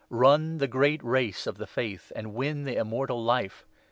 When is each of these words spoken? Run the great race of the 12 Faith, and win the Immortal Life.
Run 0.09 0.57
the 0.57 0.65
great 0.67 0.99
race 1.03 1.45
of 1.45 1.59
the 1.59 1.65
12 1.67 1.69
Faith, 1.69 2.11
and 2.15 2.33
win 2.33 2.63
the 2.63 2.75
Immortal 2.77 3.23
Life. 3.23 3.67